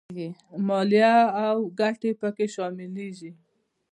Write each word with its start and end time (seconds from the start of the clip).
مالیه 0.67 1.15
او 1.47 1.57
ګټې 1.79 2.11
په 2.21 2.29
کې 2.35 2.45
شاملېږي 2.53 3.31